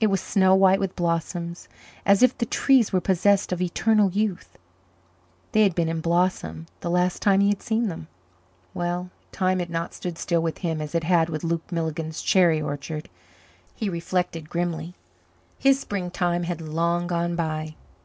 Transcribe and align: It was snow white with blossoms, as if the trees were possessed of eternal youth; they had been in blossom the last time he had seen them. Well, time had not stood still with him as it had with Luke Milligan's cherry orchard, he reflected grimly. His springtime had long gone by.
It 0.00 0.08
was 0.08 0.20
snow 0.20 0.52
white 0.56 0.80
with 0.80 0.96
blossoms, 0.96 1.68
as 2.04 2.24
if 2.24 2.36
the 2.36 2.44
trees 2.44 2.92
were 2.92 3.00
possessed 3.00 3.52
of 3.52 3.62
eternal 3.62 4.10
youth; 4.10 4.58
they 5.52 5.62
had 5.62 5.76
been 5.76 5.88
in 5.88 6.00
blossom 6.00 6.66
the 6.80 6.90
last 6.90 7.22
time 7.22 7.38
he 7.38 7.50
had 7.50 7.62
seen 7.62 7.86
them. 7.86 8.08
Well, 8.74 9.10
time 9.30 9.60
had 9.60 9.70
not 9.70 9.94
stood 9.94 10.18
still 10.18 10.42
with 10.42 10.58
him 10.58 10.80
as 10.82 10.92
it 10.92 11.04
had 11.04 11.28
with 11.28 11.44
Luke 11.44 11.70
Milligan's 11.70 12.20
cherry 12.20 12.60
orchard, 12.60 13.08
he 13.76 13.88
reflected 13.88 14.50
grimly. 14.50 14.96
His 15.56 15.78
springtime 15.78 16.42
had 16.42 16.60
long 16.60 17.06
gone 17.06 17.36
by. 17.36 17.76